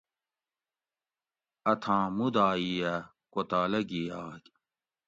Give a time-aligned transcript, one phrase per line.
[1.71, 2.95] اتھاں مودائی ا
[3.33, 4.43] کوتالہ گھی یاگ